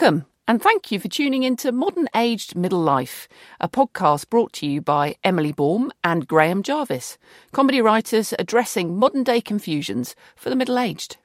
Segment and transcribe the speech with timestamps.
[0.00, 3.26] Welcome, and thank you for tuning in to Modern Aged Middle Life,
[3.58, 7.18] a podcast brought to you by Emily Baum and Graham Jarvis,
[7.50, 11.16] comedy writers addressing modern day confusions for the middle aged.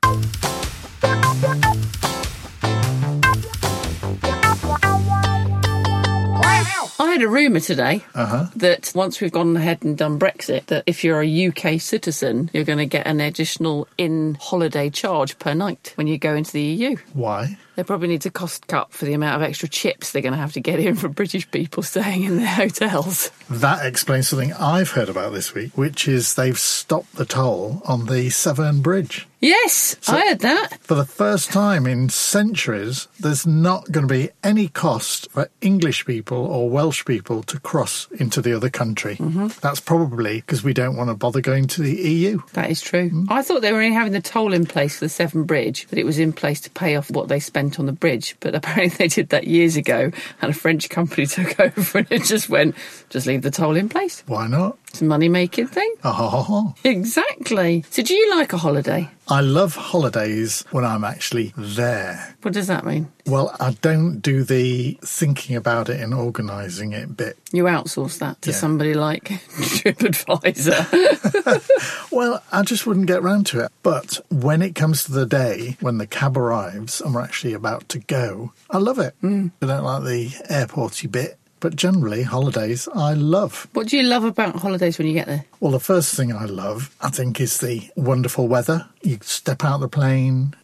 [7.00, 8.48] I had a rumour today uh-huh.
[8.56, 12.64] that once we've gone ahead and done Brexit, that if you're a UK citizen, you're
[12.64, 16.64] going to get an additional in holiday charge per night when you go into the
[16.64, 16.96] EU.
[17.14, 17.60] Why?
[17.76, 20.40] They probably need to cost cut for the amount of extra chips they're going to
[20.40, 23.32] have to get in from British people staying in their hotels.
[23.50, 28.06] That explains something I've heard about this week, which is they've stopped the toll on
[28.06, 29.28] the Severn Bridge.
[29.44, 30.78] Yes, I heard that.
[30.80, 36.06] For the first time in centuries, there's not going to be any cost for English
[36.06, 39.18] people or Welsh people to cross into the other country.
[39.18, 39.48] Mm-hmm.
[39.60, 42.40] That's probably because we don't want to bother going to the EU.
[42.54, 43.10] That is true.
[43.10, 43.26] Mm.
[43.30, 46.00] I thought they were only having the toll in place for the Severn Bridge, that
[46.00, 48.38] it was in place to pay off what they spent on the bridge.
[48.40, 50.10] But apparently they did that years ago,
[50.42, 52.76] and a French company took over and it just went,
[53.10, 54.24] just leave the toll in place.
[54.26, 54.78] Why not?
[54.94, 55.92] It's a money making thing.
[56.04, 57.84] Oh, Exactly.
[57.90, 59.10] So, do you like a holiday?
[59.28, 62.36] I love holidays when I'm actually there.
[62.44, 63.12] What does that mean?
[63.26, 67.40] Well, I don't do the thinking about it and organising it bit.
[67.52, 68.56] You outsource that to Yeah.
[68.56, 69.24] somebody like
[69.58, 72.04] TripAdvisor.
[72.12, 73.72] Well, I just wouldn't get round to it.
[73.82, 77.90] But when it comes to the day when the cab arrives and we're actually about
[77.90, 79.16] to go, I love it.
[79.24, 79.52] Mm.
[79.62, 83.70] I don't like the airporty bit, but generally, holidays I love.
[83.72, 85.46] what do you love about holidays when you get there?
[85.62, 88.86] Well, the first thing I love, I think, is the wonderful weather.
[89.02, 90.56] You step out the plane,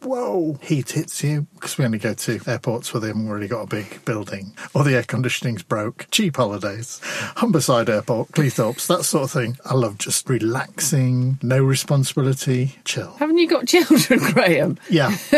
[0.62, 3.68] heat hits you because we only go to airports where they haven't really got a
[3.68, 6.08] big building or the air conditioning's broke.
[6.12, 7.00] Cheap holidays,
[7.38, 9.58] Humberside Airport, Cleethorpes, that sort of thing.
[9.66, 13.14] I love just relaxing, no responsibility, chill.
[13.14, 14.78] Haven't you got children, Graham?
[14.90, 15.16] Yeah.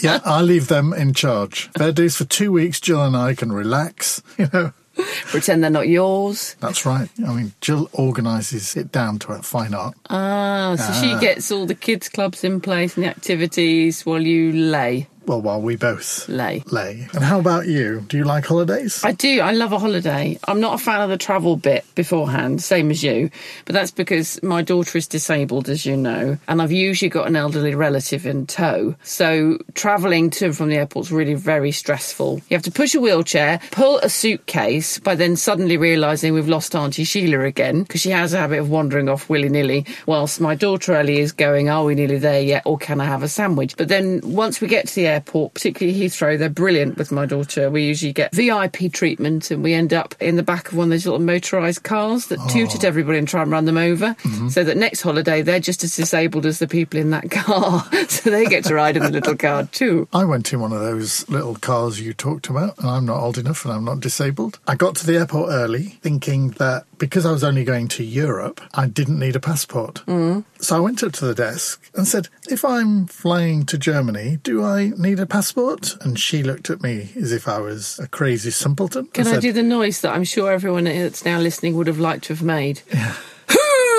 [0.00, 1.70] yeah, I leave them in charge.
[1.76, 4.72] Fair dues for two weeks, Jill and I can relax, you know.
[5.26, 6.56] Pretend they're not yours.
[6.60, 7.08] That's right.
[7.26, 9.94] I mean, Jill organises it down to a fine art.
[10.10, 14.52] Ah, so she gets all the kids' clubs in place and the activities while you
[14.52, 15.08] lay.
[15.26, 16.62] Well, while we both Lay.
[16.70, 17.08] lay.
[17.14, 18.00] And how about you?
[18.08, 19.02] Do you like holidays?
[19.04, 19.40] I do.
[19.40, 20.38] I love a holiday.
[20.46, 23.30] I'm not a fan of the travel bit beforehand, same as you,
[23.64, 27.36] but that's because my daughter is disabled, as you know, and I've usually got an
[27.36, 28.94] elderly relative in tow.
[29.02, 32.42] So travelling to and from the airport's really very stressful.
[32.48, 36.74] You have to push a wheelchair, pull a suitcase, by then suddenly realising we've lost
[36.76, 40.54] Auntie Sheila again because she has a habit of wandering off willy nilly, whilst my
[40.54, 42.62] daughter Ellie is going, Are we nearly there yet?
[42.66, 43.76] Or can I have a sandwich?
[43.76, 47.70] But then once we get to the airport, particularly Heathrow, they're brilliant with my daughter.
[47.70, 50.90] We usually get VIP treatment and we end up in the back of one of
[50.90, 54.16] those little motorised cars that toot at everybody and try and run them over.
[54.50, 57.84] So that next holiday, they're just as disabled as the people in that car.
[58.08, 60.08] so they get to ride in the little car too.
[60.12, 63.38] I went in one of those little cars you talked about, and I'm not old
[63.38, 64.58] enough and I'm not disabled.
[64.66, 68.60] I got to the airport early thinking that because I was only going to Europe,
[68.74, 70.02] I didn't need a passport.
[70.06, 70.44] Mm.
[70.58, 74.62] So I went up to the desk and said, If I'm flying to Germany, do
[74.62, 75.96] I need a passport?
[76.02, 79.06] And she looked at me as if I was a crazy simpleton.
[79.06, 82.00] Can I said, do the noise that I'm sure everyone that's now listening would have
[82.00, 82.82] liked to have made?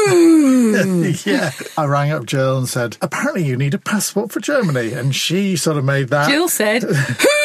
[1.26, 1.52] yeah.
[1.78, 4.94] I rang up Jill and said, Apparently you need a passport for Germany.
[4.94, 6.30] And she sort of made that.
[6.30, 6.84] Jill said,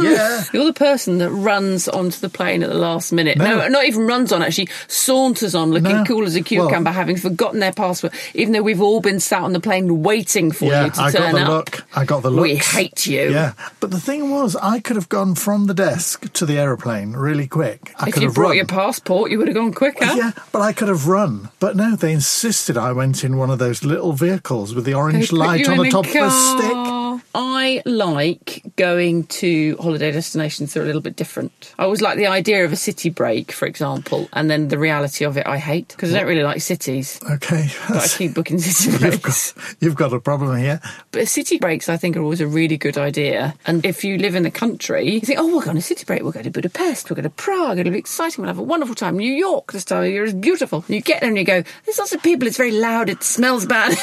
[0.00, 0.44] Yeah.
[0.52, 3.38] You're the person that runs onto the plane at the last minute.
[3.38, 3.68] No, No.
[3.68, 6.04] not even runs on, actually saunters on, looking No.
[6.04, 9.42] cool as a Well- cucumber, having forgotten their passport, even though we've all been sat
[9.42, 11.48] on the plane waiting for Yeah, you to I got turn the up.
[11.48, 11.84] look.
[11.94, 12.42] I got the look.
[12.42, 13.30] We hate you.
[13.30, 17.12] Yeah, but the thing was, I could have gone from the desk to the aeroplane
[17.14, 17.92] really quick.
[17.98, 18.56] I If could you have brought run.
[18.56, 20.04] your passport, you would have gone quicker.
[20.04, 21.48] Yeah, but I could have run.
[21.60, 25.32] But no, they insisted I went in one of those little vehicles with the orange
[25.32, 27.01] light on the top of the stick.
[27.34, 31.74] I like going to holiday destinations that are a little bit different.
[31.78, 35.24] I always like the idea of a city break, for example, and then the reality
[35.24, 37.20] of it I hate because I don't really like cities.
[37.30, 39.52] Okay, But I keep booking city you've breaks.
[39.52, 40.80] got you've got a problem here.
[41.10, 43.54] But city breaks, I think, are always a really good idea.
[43.66, 46.22] And if you live in the country, you think, oh, we're going to city break.
[46.22, 47.08] We'll go to Budapest.
[47.10, 47.78] We'll go to Prague.
[47.78, 48.42] It'll be exciting.
[48.42, 49.16] We'll have a wonderful time.
[49.16, 50.84] New York this time of year is beautiful.
[50.88, 52.46] You get there and you go, there's lots of people.
[52.48, 53.08] It's very loud.
[53.08, 53.92] It smells bad.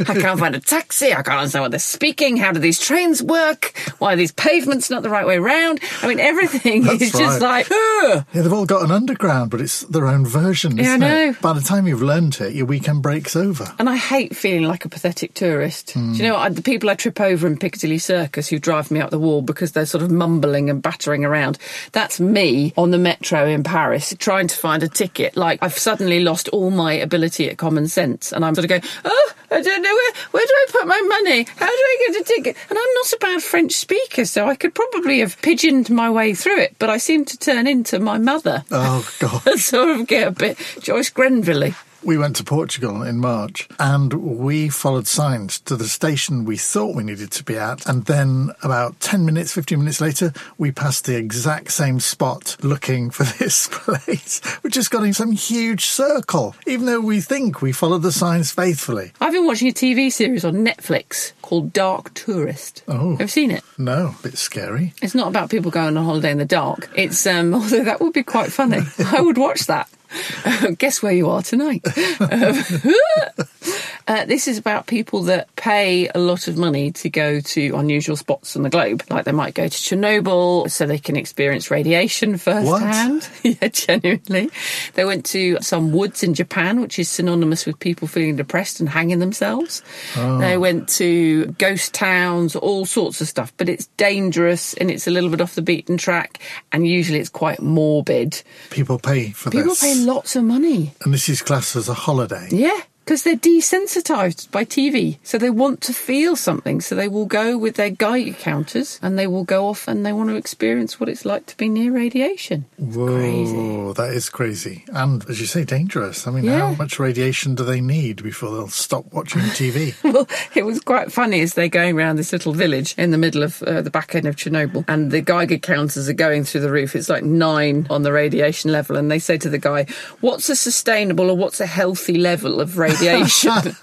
[0.00, 1.12] I can't find a taxi.
[1.12, 2.10] I can't understand what they're speaking.
[2.20, 3.72] How do these trains work?
[3.98, 5.80] Why are these pavements not the right way round?
[6.02, 8.24] I mean, everything That's is just like, Ugh.
[8.34, 11.30] Yeah, they've all got an underground, but it's their own version, Yeah, I isn't know.
[11.30, 11.40] it?
[11.40, 13.72] By the time you've learnt it, your weekend break's over.
[13.78, 15.92] And I hate feeling like a pathetic tourist.
[15.92, 16.12] Hmm.
[16.12, 16.54] Do you know what?
[16.54, 19.72] The people I trip over in Piccadilly Circus who drive me up the wall because
[19.72, 21.56] they're sort of mumbling and battering around.
[21.92, 25.36] That's me on the metro in Paris trying to find a ticket.
[25.36, 28.82] Like I've suddenly lost all my ability at common sense, and I'm sort of going,
[29.04, 30.12] oh, I don't know where.
[30.32, 31.42] Where do I put my money?
[31.56, 32.48] How do I get a?
[32.48, 36.34] And I'm not a bad French speaker, so I could probably have pigeoned my way
[36.34, 38.64] through it, but I seemed to turn into my mother.
[38.70, 39.42] Oh, God.
[39.46, 41.72] I sort of get a bit Joyce Grenfell.
[42.02, 46.96] We went to Portugal in March and we followed signs to the station we thought
[46.96, 47.86] we needed to be at.
[47.86, 53.10] And then about 10 minutes, 15 minutes later, we passed the exact same spot looking
[53.10, 54.40] for this place.
[54.62, 58.50] We just got in some huge circle, even though we think we followed the signs
[58.50, 59.12] faithfully.
[59.20, 62.82] I've been watching a TV series on Netflix called Dark Tourist.
[62.88, 63.12] Oh.
[63.12, 63.62] Have you seen it?
[63.76, 64.94] No, a bit scary.
[65.02, 66.90] It's not about people going on holiday in the dark.
[66.94, 68.80] It's, um, although that would be quite funny.
[68.98, 69.88] I would watch that.
[70.78, 71.86] guess where you are tonight.
[72.20, 72.54] Um,
[74.08, 78.16] uh, this is about people that pay a lot of money to go to unusual
[78.16, 79.02] spots on the globe.
[79.10, 83.28] Like they might go to Chernobyl so they can experience radiation firsthand.
[83.42, 84.50] yeah, genuinely.
[84.94, 88.88] They went to some woods in Japan, which is synonymous with people feeling depressed and
[88.88, 89.82] hanging themselves.
[90.16, 95.10] They went to ghost towns, all sorts of stuff, but it's dangerous and it's a
[95.10, 96.38] little bit off the beaten track.
[96.72, 98.42] And usually it's quite morbid.
[98.70, 99.80] People pay for People this.
[99.82, 100.94] People pay lots of money.
[101.04, 102.48] and this is classed as a holiday.
[102.50, 102.78] Yeah,
[103.10, 105.18] because they're desensitized by TV.
[105.24, 106.80] So they want to feel something.
[106.80, 110.12] So they will go with their Geiger counters and they will go off and they
[110.12, 112.66] want to experience what it's like to be near radiation.
[112.78, 114.84] Whoa, that is crazy.
[114.92, 116.28] And as you say, dangerous.
[116.28, 116.68] I mean, Yeah.
[116.68, 119.92] how much radiation do they need before they'll stop watching TV?
[120.10, 123.42] Well, it was quite funny as they're going around this little village in the middle
[123.42, 126.70] of uh, the back end of Chernobyl, and the Geiger counters are going through the
[126.70, 126.94] roof.
[126.96, 129.86] It's like nine on the radiation level, and they say to the guy,
[130.20, 133.74] "What's a sustainable or what's a healthy level of radiation?" yeah, you should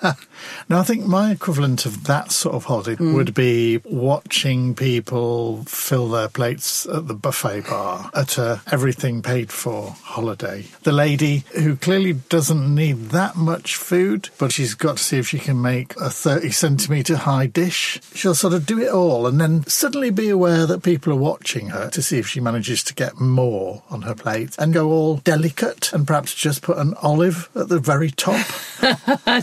[0.70, 3.14] now, I think my equivalent of that sort of holiday Hmm.
[3.14, 9.52] would be watching people fill their plates at the buffet bar at a everything paid
[9.52, 10.66] for holiday.
[10.84, 15.28] The lady who clearly doesn't need that much food, but she's got to see if
[15.28, 18.00] she can make a 30 centimetre high dish.
[18.14, 21.70] She'll sort of do it all and then suddenly be aware that people are watching
[21.70, 25.18] her to see if she manages to get more on her plate and go all
[25.18, 28.46] delicate and perhaps just put an olive at the very top.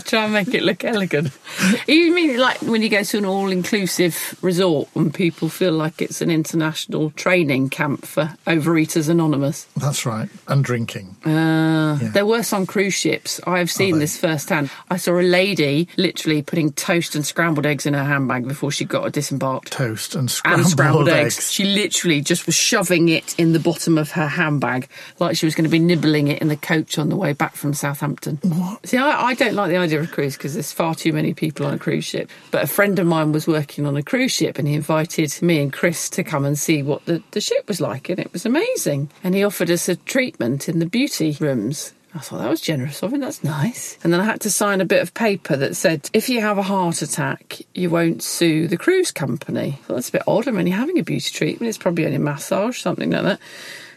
[0.05, 1.31] Try and make it look elegant.
[1.87, 6.21] you mean like when you go to an all-inclusive resort and people feel like it's
[6.21, 9.65] an international training camp for Overeaters Anonymous?
[9.77, 10.29] That's right.
[10.47, 11.15] And drinking.
[11.25, 13.39] Uh, There were some cruise ships.
[13.47, 14.69] I've seen this firsthand.
[14.89, 18.85] I saw a lady literally putting toast and scrambled eggs in her handbag before she
[18.85, 19.71] got a disembarked.
[19.71, 21.37] Toast and scrambled, and scrambled eggs.
[21.37, 21.51] eggs.
[21.51, 24.87] She literally just was shoving it in the bottom of her handbag
[25.19, 27.55] like she was going to be nibbling it in the coach on the way back
[27.55, 28.39] from Southampton.
[28.43, 28.85] What?
[28.87, 31.33] See, I, I don't like the idea of a cruise because there's far too many
[31.33, 32.29] people on a cruise ship.
[32.51, 35.61] But a friend of mine was working on a cruise ship and he invited me
[35.61, 38.45] and Chris to come and see what the, the ship was like, and it was
[38.45, 39.09] amazing.
[39.23, 41.93] And he offered us a treatment in the beauty rooms.
[42.13, 43.21] I thought that was generous of him.
[43.21, 43.97] That's nice.
[44.03, 46.57] And then I had to sign a bit of paper that said, if you have
[46.57, 49.79] a heart attack, you won't sue the cruise company.
[49.83, 50.47] Thought that's a bit odd.
[50.47, 51.69] I mean, you're having a beauty treatment.
[51.69, 53.39] It's probably only massage, something like that.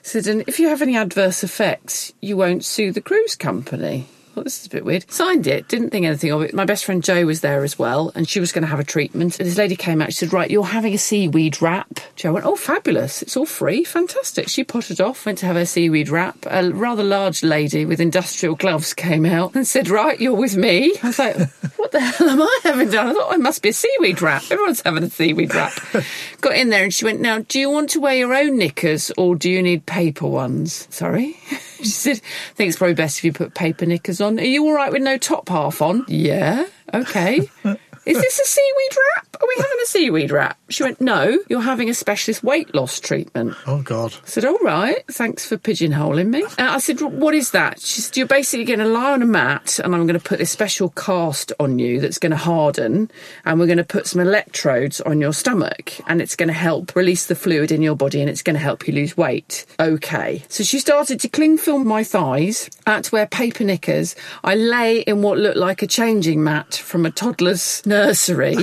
[0.02, 4.08] Said, and if you have any adverse effects, you won't sue the cruise company.
[4.38, 5.10] Thought this is a bit weird.
[5.10, 6.54] Signed it, didn't think anything of it.
[6.54, 8.84] My best friend Jo was there as well, and she was going to have a
[8.84, 9.40] treatment.
[9.40, 11.98] And this lady came out, she said, Right, you're having a seaweed wrap.
[12.14, 13.20] Jo went, Oh, fabulous.
[13.20, 13.82] It's all free.
[13.82, 14.48] Fantastic.
[14.48, 16.36] She potted off, went to have her seaweed wrap.
[16.46, 20.94] A rather large lady with industrial gloves came out and said, Right, you're with me.
[21.02, 21.36] I was like,
[21.76, 23.08] What the hell am I having done?
[23.08, 24.44] I thought, I must be a seaweed wrap.
[24.50, 25.72] Everyone's having a seaweed wrap.
[26.40, 29.10] Got in there and she went, Now, do you want to wear your own knickers
[29.18, 30.86] or do you need paper ones?
[30.90, 31.36] Sorry?
[31.82, 32.16] She said,
[32.50, 34.38] I think it's probably best if you put paper knickers on.
[34.40, 36.04] Are you all right with no top half on?
[36.08, 37.48] Yeah, okay.
[38.08, 39.36] Is this a seaweed wrap?
[39.38, 40.58] Are we having a seaweed wrap?
[40.70, 43.54] She went, No, you're having a specialist weight loss treatment.
[43.66, 44.14] Oh, God.
[44.14, 46.42] I said, All right, thanks for pigeonholing me.
[46.56, 47.80] And I said, What is that?
[47.80, 50.38] She said, You're basically going to lie on a mat and I'm going to put
[50.38, 53.10] this special cast on you that's going to harden
[53.44, 56.96] and we're going to put some electrodes on your stomach and it's going to help
[56.96, 59.66] release the fluid in your body and it's going to help you lose weight.
[59.78, 60.42] Okay.
[60.48, 62.70] So she started to cling film my thighs.
[62.86, 64.16] I had to wear paper knickers.
[64.42, 67.97] I lay in what looked like a changing mat from a toddler's nursery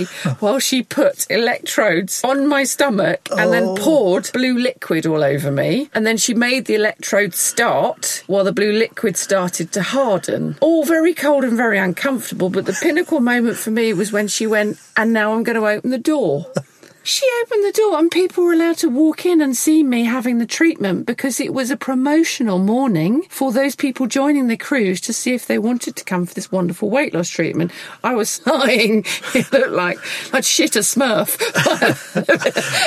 [0.39, 3.75] while she put electrodes on my stomach and then oh.
[3.75, 5.89] poured blue liquid all over me.
[5.93, 10.57] And then she made the electrodes start while the blue liquid started to harden.
[10.61, 14.47] All very cold and very uncomfortable, but the pinnacle moment for me was when she
[14.47, 16.45] went, and now I'm going to open the door.
[17.05, 20.39] She opened the door and people were allowed to walk in and see me having
[20.39, 25.13] the treatment because it was a promotional morning for those people joining the cruise to
[25.13, 27.71] see if they wanted to come for this wonderful weight loss treatment.
[28.03, 29.05] I was sighing.
[29.35, 29.99] It looked like
[30.33, 31.39] I'd shit a smurf.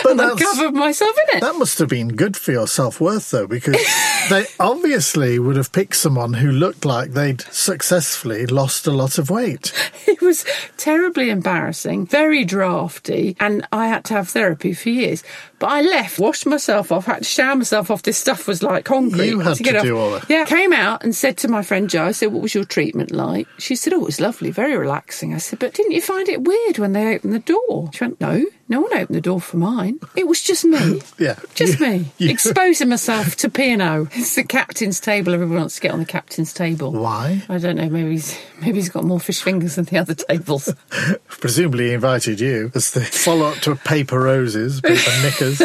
[0.10, 1.40] and I covered myself in it.
[1.40, 3.76] That must have been good for your self worth, though, because
[4.30, 9.30] they obviously would have picked someone who looked like they'd successfully lost a lot of
[9.30, 9.72] weight.
[10.08, 10.44] It was
[10.76, 15.22] terribly embarrassing, very drafty, and I had to have therapy for years.
[15.58, 18.02] But I left, washed myself off, had to shower myself off.
[18.02, 19.28] This stuff was like concrete.
[19.28, 19.82] You had to get off.
[19.82, 20.28] do all that.
[20.28, 23.10] Yeah, came out and said to my friend Jo, I said, "What was your treatment
[23.10, 26.28] like?" She said, "Oh, it was lovely, very relaxing." I said, "But didn't you find
[26.28, 29.40] it weird when they opened the door?" She went, "No, no one opened the door
[29.40, 29.98] for mine.
[30.16, 31.36] It was just me." Yeah.
[31.54, 34.08] Just You- me, you- exposing myself to P&O.
[34.12, 35.34] It's the captain's table.
[35.34, 36.92] Everyone wants to get on the captain's table.
[36.92, 37.42] Why?
[37.48, 37.88] I don't know.
[37.88, 40.72] Maybe he's maybe he's got more fish fingers than the other tables.
[41.28, 45.58] Presumably he invited you as the follow-up to Paper Roses, Paper Knickers.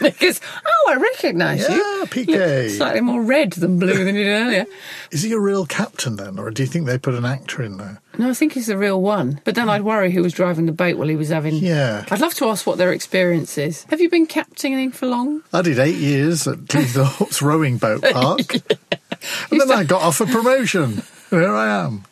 [0.00, 1.74] because oh, I recognise you.
[1.74, 2.70] Yeah, PK.
[2.70, 4.66] Slightly more red than blue than you did earlier.
[5.10, 7.76] Is he a real captain then, or do you think they put an actor in
[7.78, 8.00] there?
[8.18, 9.40] No, I think he's the real one.
[9.44, 11.54] But then I'd worry who was driving the boat while he was having.
[11.56, 12.04] Yeah.
[12.10, 13.84] I'd love to ask what their experience is.
[13.84, 15.42] Have you been captaining for long?
[15.52, 18.54] I did eight years at the Cleethorpes Rowing Boat Park,
[19.50, 21.02] and then I got off a promotion.
[21.30, 22.04] Here I am.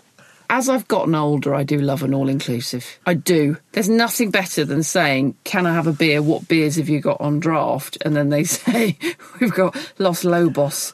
[0.51, 2.99] As I've gotten older, I do love an all inclusive.
[3.07, 3.57] I do.
[3.73, 6.21] There's nothing better than saying, Can I have a beer?
[6.21, 7.97] What beers have you got on draft?
[8.05, 8.99] And then they say,
[9.41, 10.93] We've got Los Lobos.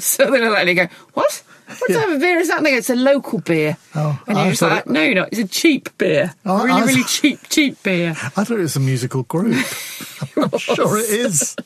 [0.00, 1.44] so then I let it go, What?
[1.80, 2.62] What type of beer is that?
[2.62, 3.76] They go, It's a local beer.
[3.94, 5.28] Oh, and I you're just like, it- No, you're not.
[5.32, 6.34] It's a cheap beer.
[6.44, 8.10] Oh, really, I really cheap, cheap beer.
[8.10, 8.14] I
[8.44, 9.56] thought it was a musical group.
[10.42, 11.56] I'm sure it is.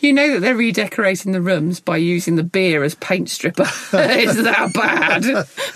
[0.00, 3.62] You know that they're redecorating the rooms by using the beer as paint stripper.
[3.92, 5.24] it's that bad.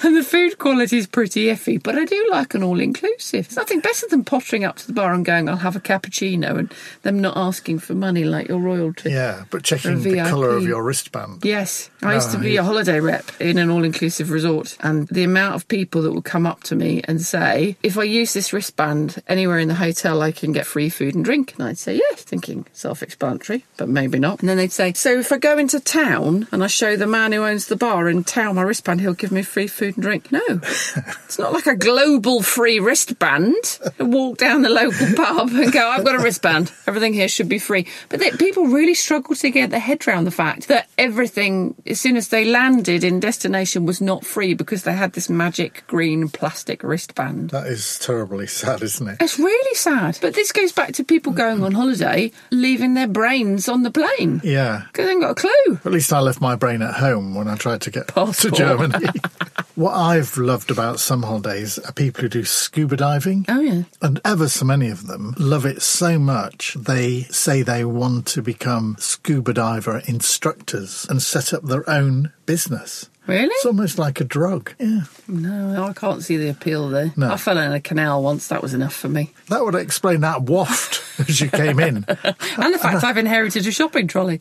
[0.04, 3.48] And the food quality is pretty iffy, but I do like an all inclusive.
[3.48, 6.58] There's nothing better than pottering up to the bar and going, I'll have a cappuccino,
[6.58, 9.10] and them not asking for money like your royalty.
[9.10, 11.44] Yeah, but checking the colour of your wristband.
[11.44, 15.24] Yes, I used to be a holiday rep in an all inclusive resort, and the
[15.24, 18.52] amount of people that would come up to me and say, If I use this
[18.52, 21.54] wristband anywhere in the hotel, I can get free food and drink.
[21.54, 24.40] And I'd say, Yes, thinking self explanatory, but maybe not.
[24.40, 27.32] And then they'd say, So if I go into town and I show the man
[27.32, 30.30] who owns the bar in town my wristband, he'll give me free food and drink.
[30.30, 33.78] No, it's not like a global free wristband.
[33.98, 36.72] I walk down the local pub and go, I've got a wristband.
[36.86, 37.86] Everything here should be free.
[38.08, 42.00] But they, people really struggle to get their head around the fact that everything, as
[42.00, 46.28] soon as they landed in destination, was not free because they had this magic green
[46.28, 47.50] plastic wristband.
[47.50, 49.16] That is terribly sad, isn't it?
[49.20, 50.18] It's really sad.
[50.20, 54.40] But this goes back to people going on holiday, leaving their brains on the plane.
[54.44, 54.84] Yeah.
[54.86, 55.80] Because they haven't got a clue.
[55.84, 59.06] At least I left my brain at home when I tried to get to Germany.
[59.74, 63.44] what I've loved about some holidays are people who do scuba diving.
[63.48, 63.82] Oh, yeah.
[64.02, 68.42] And ever so many of them love it so much, they say they want to
[68.42, 73.08] become scuba diver instructors and set up their own business.
[73.26, 73.46] Really?
[73.46, 74.74] It's almost like a drug.
[74.78, 75.02] Yeah.
[75.28, 77.12] No, I can't see the appeal there.
[77.16, 77.32] No.
[77.32, 78.48] I fell in a canal once.
[78.48, 79.32] That was enough for me.
[79.48, 82.04] That would explain that waft as you came in.
[82.58, 84.40] And the fact I've inherited a shopping trolley.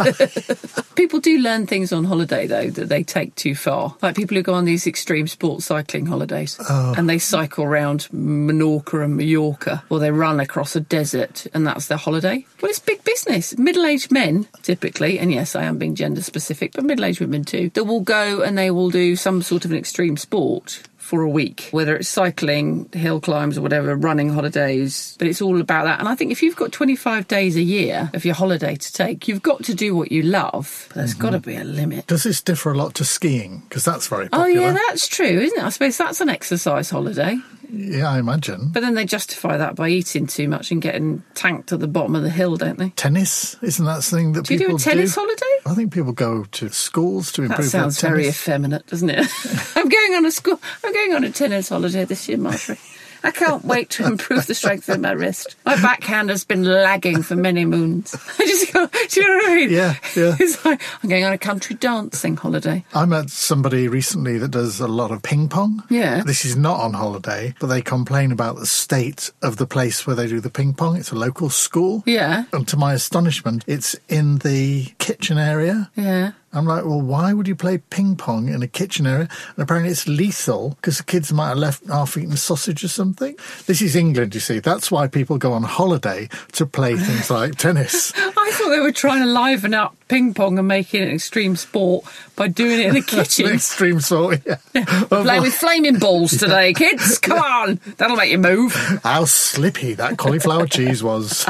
[0.96, 3.96] people do learn things on holiday, though, that they take too far.
[4.02, 6.94] Like people who go on these extreme sports cycling holidays oh.
[6.96, 11.86] and they cycle around Menorca and Mallorca or they run across a desert and that's
[11.86, 12.44] their holiday.
[12.60, 13.56] Well, it's big business.
[13.56, 17.44] Middle aged men, typically, and yes, I am being gender specific, but middle aged women
[17.44, 21.22] too, that will go and they will do some sort of an extreme sport for
[21.22, 25.16] a week, whether it's cycling, hill climbs, or whatever, running holidays.
[25.18, 26.00] But it's all about that.
[26.00, 29.26] And I think if you've got 25 days a year of your holiday to take,
[29.26, 30.86] you've got to do what you love.
[30.88, 31.22] But there's mm-hmm.
[31.22, 32.06] got to be a limit.
[32.08, 33.62] Does this differ a lot to skiing?
[33.68, 35.64] Because that's very Oh, yeah, that's true, isn't it?
[35.64, 37.38] I suppose that's an exercise holiday.
[37.70, 38.70] Yeah, I imagine.
[38.72, 42.16] But then they justify that by eating too much and getting tanked at the bottom
[42.16, 42.90] of the hill, don't they?
[42.90, 45.44] Tennis, isn't that something that people Do Do you do a tennis holiday?
[45.66, 49.26] I think people go to schools to That improve their sounds very effeminate, doesn't it?
[49.76, 50.60] I'm going on a school.
[50.84, 52.78] I'm going on a tennis holiday this year, Marjorie.
[53.24, 55.56] I can't wait to improve the strength of my wrist.
[55.64, 58.14] My backhand has been lagging for many moons.
[58.38, 59.70] I just go, do you know what I mean?
[59.70, 60.36] Yeah, yeah.
[60.38, 62.84] It's like, I'm going on a country dancing holiday.
[62.94, 65.82] I met somebody recently that does a lot of ping pong.
[65.90, 66.22] Yeah.
[66.24, 70.16] This is not on holiday, but they complain about the state of the place where
[70.16, 70.96] they do the ping pong.
[70.96, 72.02] It's a local school.
[72.06, 75.90] Yeah, And to my astonishment, it's in the kitchen area.
[75.96, 76.32] yeah.
[76.58, 79.28] I'm like, well, why would you play ping pong in a kitchen area?
[79.56, 83.36] And apparently it's lethal because the kids might have left half eaten sausage or something.
[83.66, 84.58] This is England, you see.
[84.58, 88.12] That's why people go on holiday to play things like tennis.
[88.16, 91.54] I thought they were trying to liven up ping pong and make it an extreme
[91.54, 93.46] sport by doing it in the kitchen.
[93.46, 94.56] extreme sport, yeah.
[95.08, 97.18] Play with flaming balls today, kids.
[97.18, 98.74] Come on, that'll make you move.
[99.04, 101.46] How slippy that cauliflower cheese was.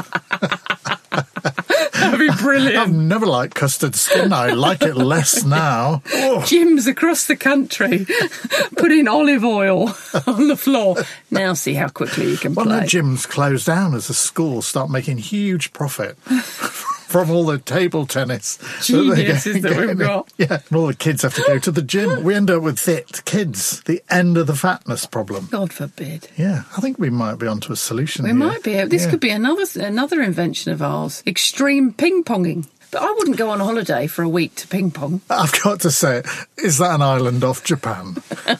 [2.31, 4.33] That'd I've never liked custard skin.
[4.33, 6.01] I like it less now.
[6.13, 8.05] Oh, Gyms across the country
[8.77, 9.89] putting olive oil
[10.27, 10.97] on the floor.
[11.31, 12.87] Now see how quickly you can well, no play.
[12.87, 16.17] gyms close down as the schools start making huge profit
[17.09, 18.57] from all the table tennis.
[18.57, 20.31] that Geniuses get- that we've got.
[20.37, 22.23] Yeah, and all the kids have to go to the gym.
[22.23, 23.81] We end up with fit kids.
[23.81, 25.47] The end of the fatness problem.
[25.51, 26.29] God forbid.
[26.37, 28.23] Yeah, I think we might be onto a solution.
[28.23, 28.37] We here.
[28.37, 28.73] might be.
[28.85, 29.09] This Yeah.
[29.09, 31.23] could be another another invention of ours.
[31.25, 32.67] Extreme ping ponging.
[32.91, 35.21] But I wouldn't go on holiday for a week to ping pong.
[35.29, 36.23] I've got to say,
[36.57, 38.17] is that an island off Japan?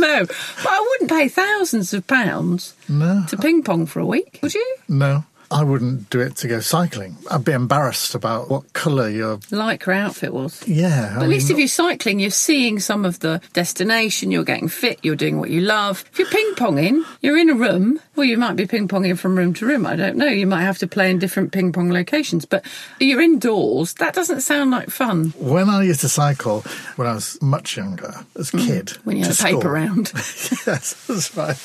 [0.00, 0.36] No, but
[0.68, 4.38] I wouldn't pay thousands of pounds No, to ping pong for a week.
[4.42, 4.76] Would you?
[4.88, 5.24] no.
[5.50, 7.16] I wouldn't do it to go cycling.
[7.30, 9.38] I'd be embarrassed about what colour your.
[9.50, 10.66] Lycra outfit was.
[10.68, 14.68] Yeah, But at least if you're cycling, you're seeing some of the destination, you're getting
[14.68, 16.04] fit, you're doing what you love.
[16.12, 17.98] If you're ping ponging, you're in a room.
[18.14, 19.86] Well, you might be ping ponging from room to room.
[19.86, 20.26] I don't know.
[20.26, 22.64] You might have to play in different ping pong locations, but
[23.00, 23.94] you're indoors.
[23.94, 26.60] That doesn't sound like fun When I used to cycle
[26.96, 28.96] when I was much younger, as a kid, Mm.
[29.04, 30.12] when you to had a paper round.
[30.14, 31.56] yes, that's right.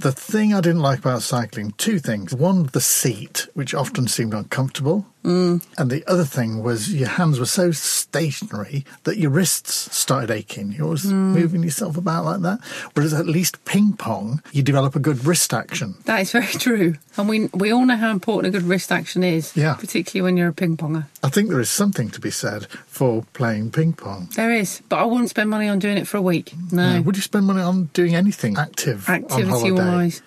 [0.00, 2.34] The thing I didn't like about cycling, two things.
[2.34, 5.04] One, the seat, which often seemed uncomfortable.
[5.22, 5.62] Mm.
[5.76, 10.72] And the other thing was your hands were so stationary that your wrists started aching.
[10.72, 11.34] You're always Mm.
[11.34, 12.60] moving yourself about like that.
[12.94, 15.96] Whereas at least ping pong, you develop a good wrist action.
[16.06, 16.94] That is very true.
[17.18, 19.74] And we, we all know how important a good wrist action is, Yeah.
[19.74, 21.04] particularly when you're a ping ponger.
[21.22, 24.30] I think there is something to be said for playing ping pong.
[24.36, 26.54] There is, but I wouldn't spend money on doing it for a week.
[26.72, 26.82] No.
[26.96, 29.70] Uh, Would you spend money on doing anything active on Activity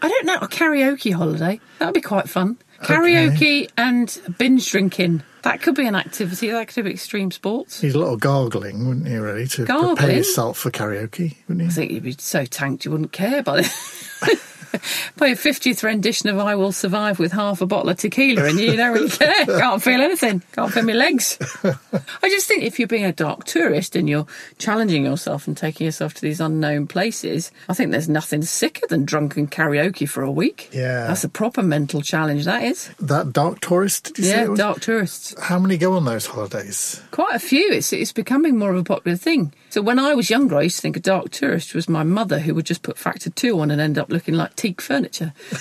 [0.01, 0.36] I don't know.
[0.36, 2.58] A karaoke holiday that would be quite fun.
[2.82, 5.24] Karaoke and binge drinking.
[5.43, 6.50] That could be an activity.
[6.51, 7.82] That could be extreme sports.
[7.82, 9.96] He's a little gargling, wouldn't he, really, to Gargling?
[9.98, 11.67] prepare yourself for karaoke, wouldn't he?
[11.67, 13.62] I think you'd be so tanked you wouldn't care by
[15.17, 18.59] By your 50th rendition of I Will Survive with half a bottle of tequila and
[18.59, 19.45] you don't really care.
[19.45, 20.41] Can't feel anything.
[20.53, 21.37] Can't feel my legs.
[21.63, 24.27] I just think if you're being a dark tourist and you're
[24.57, 29.05] challenging yourself and taking yourself to these unknown places, I think there's nothing sicker than
[29.05, 30.69] drunken karaoke for a week.
[30.71, 31.07] Yeah.
[31.07, 32.89] That's a proper mental challenge, that is.
[32.99, 34.29] That dark tourist, did you say?
[34.45, 35.35] Yeah, it dark tourists.
[35.41, 37.01] How many go on those holidays?
[37.11, 37.71] Quite a few.
[37.71, 39.53] It's it's becoming more of a popular thing.
[39.69, 42.39] So when I was younger, I used to think a dark tourist was my mother
[42.39, 45.34] who would just put factor two on and end up looking like teak furniture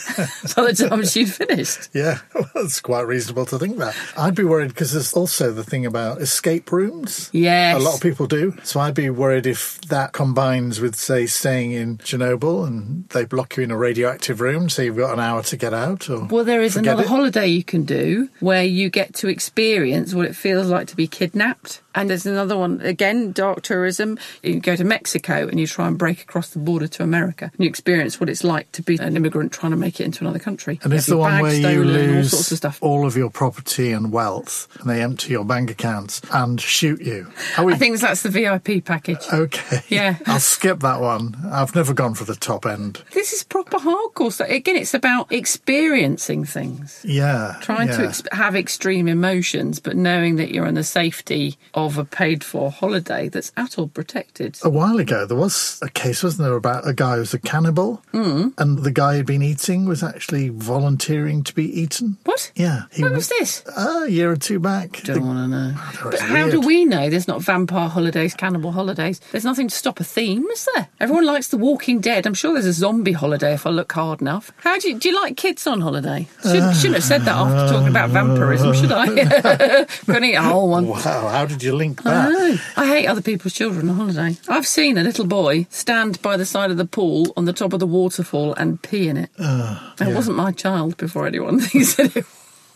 [0.56, 1.88] by the time she'd finished.
[2.02, 3.94] Yeah, well, it's quite reasonable to think that.
[4.16, 7.28] I'd be worried because there's also the thing about escape rooms.
[7.32, 7.76] Yes.
[7.76, 8.54] A lot of people do.
[8.62, 13.56] So I'd be worried if that combines with, say, staying in Chernobyl and they block
[13.56, 16.08] you in a radioactive room, so you've got an hour to get out.
[16.08, 17.08] Or Well, there is another it.
[17.08, 21.06] holiday you can do where you get to experience what it feels like to be
[21.08, 21.81] kidnapped.
[21.94, 24.18] And there's another one, again, dark tourism.
[24.42, 27.50] You go to Mexico and you try and break across the border to America.
[27.52, 30.22] And you experience what it's like to be an immigrant trying to make it into
[30.24, 30.80] another country.
[30.82, 32.78] And it's the one where you stolen, all lose sorts of stuff.
[32.82, 37.30] all of your property and wealth, and they empty your bank accounts and shoot you.
[37.62, 39.24] We I think that's the VIP package.
[39.32, 39.80] okay?
[39.88, 40.16] Yeah.
[40.26, 41.36] I'll skip that one.
[41.50, 43.02] I've never gone for the top end.
[43.12, 44.48] This is proper hardcore stuff.
[44.48, 47.00] Again, it's about experiencing things.
[47.04, 51.81] Yeah, Trying to ex- have extreme emotions, but knowing that you're in the safety of
[51.98, 54.58] a paid for holiday that's at all protected.
[54.62, 57.38] A while ago, there was a case, wasn't there, about a guy who was a
[57.38, 58.52] cannibal, mm.
[58.58, 62.16] and the guy who'd been eating was actually volunteering to be eaten.
[62.24, 62.52] What?
[62.54, 63.64] Yeah, he When wa- was this?
[63.66, 65.02] Uh, a year or two back.
[65.04, 65.70] Don't want to know.
[65.72, 69.20] That But was how do we know there's not vampire holidays, cannibal holidays?
[69.30, 70.88] There's nothing to stop a theme, is there?
[71.00, 72.26] Everyone likes The Walking Dead.
[72.26, 74.52] I'm sure there's a zombie holiday if I look hard enough.
[74.58, 76.28] How do you, do you like kids on holiday?
[76.42, 79.06] Should, shouldn't have said that after talking about vampirism, should I?
[80.06, 80.86] Couldn't eat a whole one.
[80.86, 82.30] Wow, how did you link I that?
[82.32, 82.56] know.
[82.76, 84.36] I hate other people's children on holiday.
[84.48, 87.72] I've seen a little boy stand by the side of the pool on the top
[87.72, 89.30] of the waterfall and pee in it.
[89.38, 90.14] Ah, it yeah.
[90.14, 92.26] wasn't my child before anyone thinks that it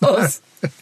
[0.01, 0.41] was.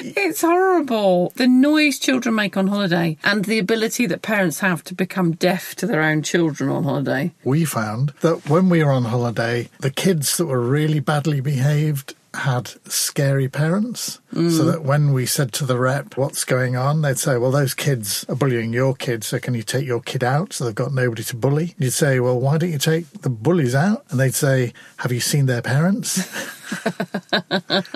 [0.00, 1.32] it's horrible.
[1.36, 5.74] The noise children make on holiday and the ability that parents have to become deaf
[5.76, 7.32] to their own children on holiday.
[7.44, 12.14] We found that when we were on holiday, the kids that were really badly behaved
[12.34, 14.20] had scary parents.
[14.32, 14.72] So mm.
[14.72, 17.02] that when we said to the rep, what's going on?
[17.02, 20.24] They'd say, well, those kids are bullying your kids, so can you take your kid
[20.24, 20.54] out?
[20.54, 21.74] So they've got nobody to bully.
[21.78, 24.04] You'd say, well, why don't you take the bullies out?
[24.08, 26.28] And they'd say, have you seen their parents?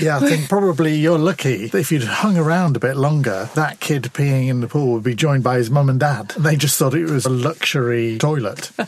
[0.00, 3.80] yeah, I think probably you're lucky that if you'd hung around a bit longer, that
[3.80, 6.32] kid peeing in the pool would be joined by his mum and dad.
[6.36, 8.70] And they just thought it was a luxury toilet.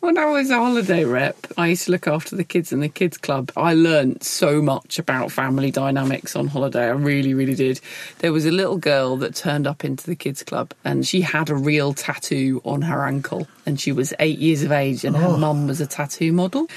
[0.00, 2.88] When I was a holiday rep, I used to look after the kids in the
[2.88, 3.50] kids club.
[3.56, 6.84] I learnt so much about family dynamics on holiday.
[6.84, 7.80] I really, really did.
[8.18, 11.50] There was a little girl that turned up into the kids club and she had
[11.50, 15.26] a real tattoo on her ankle and she was eight years of age and her
[15.26, 15.36] oh.
[15.36, 16.68] mum was a tattoo model.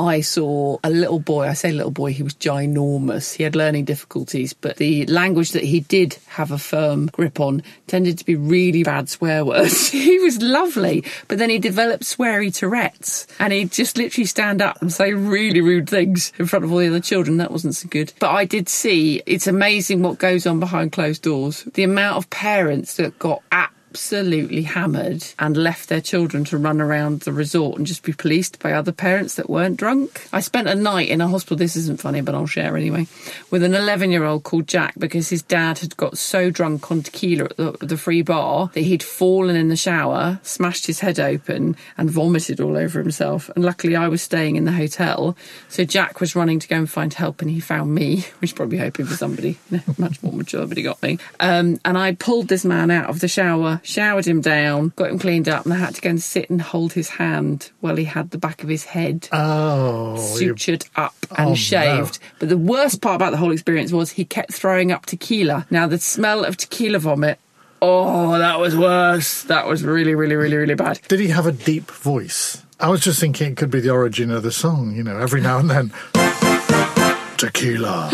[0.00, 1.46] I saw a little boy.
[1.46, 3.34] I say little boy, he was ginormous.
[3.34, 7.62] He had learning difficulties, but the language that he did have a firm grip on
[7.86, 9.88] tended to be really bad swear words.
[9.90, 14.80] he was lovely, but then he developed sweary Tourette's and he'd just literally stand up
[14.80, 17.36] and say really rude things in front of all the other children.
[17.36, 18.12] That wasn't so good.
[18.18, 21.64] But I did see it's amazing what goes on behind closed doors.
[21.74, 23.42] The amount of parents that got
[23.90, 28.60] absolutely hammered and left their children to run around the resort and just be policed
[28.60, 30.28] by other parents that weren't drunk.
[30.32, 33.08] I spent a night in a hospital, this isn't funny, but I'll share anyway,
[33.50, 37.02] with an 11 year old called Jack because his dad had got so drunk on
[37.02, 41.18] tequila at the, the free bar that he'd fallen in the shower, smashed his head
[41.18, 43.50] open, and vomited all over himself.
[43.56, 45.36] And luckily, I was staying in the hotel,
[45.68, 48.78] so Jack was running to go and find help, and he found me, which probably
[48.78, 49.58] hoping for somebody
[49.98, 51.18] much more mature, but he got me.
[51.40, 55.18] Um, and I pulled this man out of the shower showered him down, got him
[55.18, 58.04] cleaned up, and I had to go and sit and hold his hand while he
[58.04, 62.18] had the back of his head Oh, you- sutured up and Oh, shaved.
[62.20, 62.28] no.
[62.40, 65.66] But the worst part about the whole experience was he kept throwing up tequila.
[65.70, 67.38] Now, the smell of tequila vomit,
[67.82, 69.42] oh, that was worse.
[69.44, 71.00] That was really, really, really, really bad.
[71.08, 72.62] did he have a deep voice?
[72.78, 75.40] I was just thinking it could be the origin of the song, you know, every
[75.42, 75.92] now and then.
[77.36, 78.10] Tequila.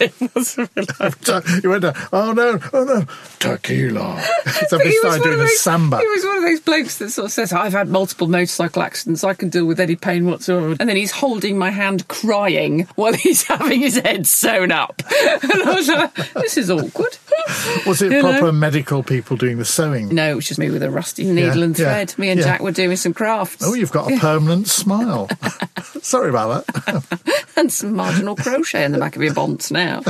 [1.62, 3.04] you went oh no, oh no,
[3.38, 4.22] tequila.
[4.88, 5.98] He started doing of a samba.
[5.98, 9.24] He was one of those blokes that sort of says, I've had multiple motorcycle accidents,
[9.24, 10.76] I can deal with any pain whatsoever.
[10.78, 15.02] And then he's holding my hand crying while he's having his head sewn up.
[15.42, 17.18] And I was like, this is awkward.
[17.86, 18.30] Was it You know?
[18.30, 20.14] proper medical people doing the sewing?
[20.14, 22.18] No, it was just me with a rusty needle and yeah, thread.
[22.18, 22.46] Me and yeah.
[22.46, 23.62] Jack were doing some crafts.
[23.64, 25.28] Oh, you've got a permanent smile.
[26.02, 27.44] Sorry about that.
[27.56, 30.02] and some marginal crochet in the back of your bonds now.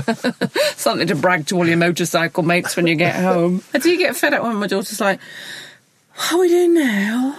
[0.77, 3.63] Something to brag to all your motorcycle mates when you get home.
[3.75, 5.21] I do get fed up when my daughter's like,
[6.15, 7.37] What are we doing now?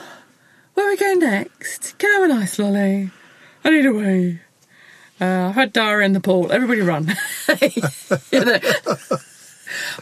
[0.73, 1.97] Where are we going next?
[1.97, 3.11] Can I have a nice lolly?
[3.63, 4.39] I need a wee.
[5.19, 6.51] Uh, I've had diarrhea in the pool.
[6.51, 7.13] Everybody run.
[8.31, 8.59] You know.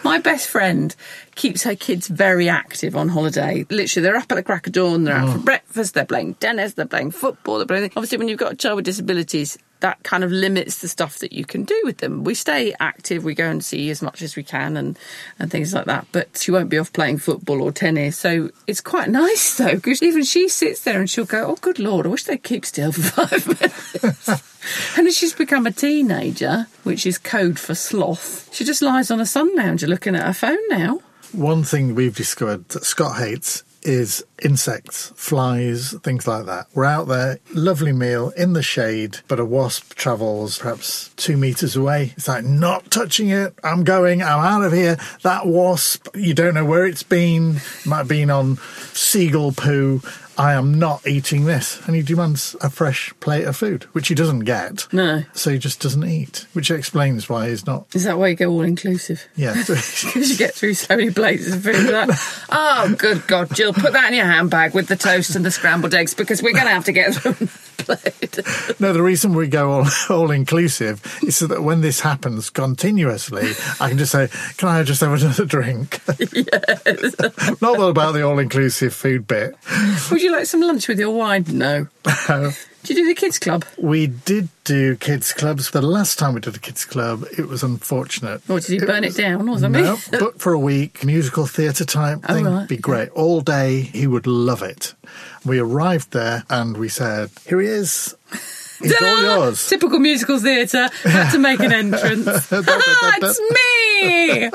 [0.04, 0.96] My best friend
[1.36, 3.66] keeps her kids very active on holiday.
[3.70, 5.34] Literally, they're up at the crack of dawn, they're out oh.
[5.34, 7.92] for breakfast, they're playing tennis, they're playing football, they're playing.
[7.96, 11.34] Obviously, when you've got a child with disabilities, that kind of limits the stuff that
[11.34, 12.24] you can do with them.
[12.24, 14.98] We stay active, we go and see as much as we can and,
[15.40, 18.18] and things like that, but she won't be off playing football or tennis.
[18.18, 21.80] So it's quite nice though, because even she sits there and she'll go, Oh, good
[21.80, 24.44] Lord, I wish they'd keep still for five minutes.
[24.98, 29.22] And as she's become a teenager, which is code for sloth, she just lies on
[29.22, 31.00] a sun lounger looking at her phone now.
[31.32, 36.68] One thing we've discovered that Scott hates is insects, flies, things like that.
[36.74, 41.76] We're out there, lovely meal in the shade, but a wasp travels perhaps two meters
[41.76, 42.13] away.
[42.16, 43.54] It's like, not touching it.
[43.63, 44.22] I'm going.
[44.22, 44.98] I'm out of here.
[45.24, 47.58] That wasp, you don't know where it's been.
[47.86, 48.58] Might have been on
[48.94, 50.02] seagull poo.
[50.38, 51.86] I am not eating this.
[51.88, 54.91] And he demands a fresh plate of food, which he doesn't get.
[54.93, 55.23] No.
[55.34, 57.88] So he just doesn't eat, which explains why he's not.
[57.95, 59.28] Is that why you go all inclusive?
[59.36, 59.56] Yeah.
[59.67, 61.91] Because you get through so many plates of food.
[61.91, 62.10] Like,
[62.50, 65.93] oh, good God, Jill, put that in your handbag with the toast and the scrambled
[65.93, 67.47] eggs because we're going to have to get through.
[68.80, 73.52] No, the reason we go all, all inclusive is so that when this happens continuously,
[73.80, 77.15] I can just say, "Can I just have another drink?" Yes.
[77.62, 79.56] Not all about the all inclusive food bit.
[80.12, 81.46] Would you like some lunch with your wine?
[81.50, 81.88] No.
[82.84, 83.66] Did you do the kids' club?
[83.78, 85.72] we did do kids clubs.
[85.72, 88.42] The last time we did a kids club, it was unfortunate.
[88.50, 89.84] Or did you burn it down or something?
[89.84, 92.46] No, booked for a week, musical theatre type Oh, thing.
[92.46, 92.66] right.
[92.70, 93.10] Be great.
[93.10, 94.94] All day, he would love it.
[95.46, 98.16] We arrived there and we said, Here he is.
[98.82, 99.68] He's all yours.
[99.68, 100.88] Typical musical theatre.
[101.04, 102.26] Had to make an entrance.
[102.54, 104.50] ah, it's me!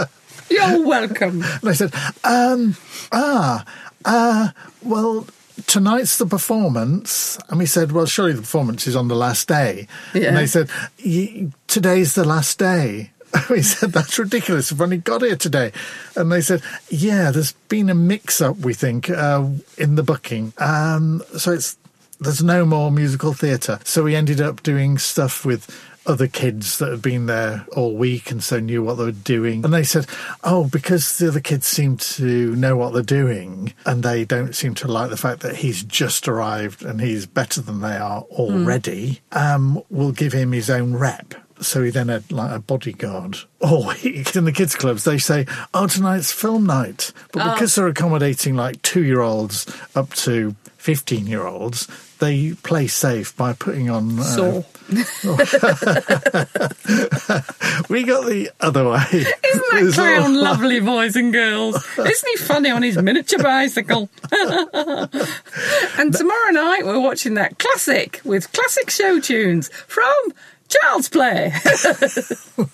[0.48, 1.42] You're welcome.
[1.42, 1.92] And I said,
[2.24, 2.76] um,
[3.12, 3.64] ah,
[4.06, 4.48] uh,
[4.82, 5.26] well,
[5.66, 7.38] tonight's the performance.
[7.48, 9.86] And we said, well, surely the performance is on the last day.
[10.14, 10.28] Yeah.
[10.28, 10.68] And they said,
[11.04, 13.10] "Y- today's the last day.
[13.48, 14.70] We said, that's ridiculous.
[14.70, 15.72] We've only got here today.
[16.16, 19.46] And they said, yeah, there's been a mix up, we think, uh,
[19.78, 20.52] in the booking.
[20.58, 21.78] Um, so it's,
[22.20, 23.78] there's no more musical theatre.
[23.84, 25.66] So we ended up doing stuff with
[26.06, 29.64] other kids that had been there all week and so knew what they were doing.
[29.64, 30.06] And they said,
[30.42, 34.74] oh, because the other kids seem to know what they're doing and they don't seem
[34.76, 39.20] to like the fact that he's just arrived and he's better than they are already,
[39.32, 41.34] um, we'll give him his own rep.
[41.60, 45.04] So he then had like a bodyguard all week in the kids' clubs.
[45.04, 51.26] They say, "Oh, tonight's film night," but because they're accommodating like two-year-olds up to 15
[51.28, 51.86] year olds,
[52.18, 54.18] they play safe by putting on.
[54.18, 54.62] Uh, Saw.
[57.88, 59.04] we got the other way.
[59.12, 61.76] Isn't that There's clown lovely, boys and girls?
[61.96, 64.10] Isn't he funny on his miniature bicycle?
[64.32, 70.12] and tomorrow night we're watching that classic with classic show tunes from
[70.80, 71.52] Child's Play.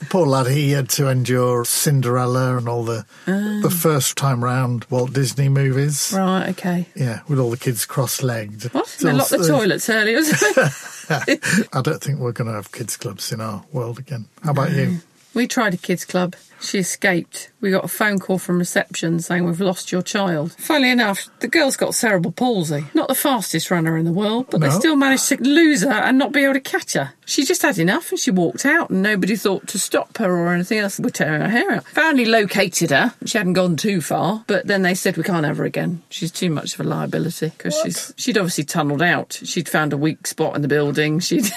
[0.10, 3.60] Poor lad, he had to endure Cinderella and all the ah.
[3.62, 6.12] the first time round Walt Disney movies.
[6.16, 6.86] right, okay.
[6.94, 8.72] Yeah, with all the kids cross-legged.
[8.72, 8.86] What?
[9.00, 10.18] They locked the toilets earlier.
[11.72, 14.26] I don't think we're going to have kids clubs in our world again.
[14.42, 14.98] How about you?
[15.34, 16.34] we tried a kids' club.
[16.60, 17.50] She escaped.
[17.60, 20.52] We got a phone call from reception saying we've lost your child.
[20.58, 22.86] Funnily enough, the girl's got cerebral palsy.
[22.94, 26.18] Not the fastest runner in the world, but they still managed to lose her and
[26.18, 27.14] not be able to catch her.
[27.24, 30.52] She just had enough and she walked out and nobody thought to stop her or
[30.54, 30.98] anything else.
[30.98, 31.84] We're tearing her hair out.
[31.88, 33.14] Finally located her.
[33.24, 36.02] She hadn't gone too far, but then they said we can't have her again.
[36.10, 39.40] She's too much of a liability because she's she'd obviously tunnelled out.
[39.44, 41.20] She'd found a weak spot in the building.
[41.20, 41.46] She'd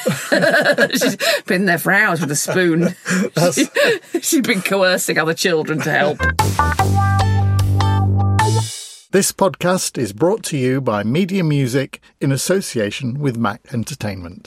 [0.91, 2.95] she's been there for hours with a spoon.
[4.21, 4.61] She'd been
[5.17, 6.17] other children to help.
[9.11, 14.39] This podcast is brought to you by Media Music in association with Mac Entertainment.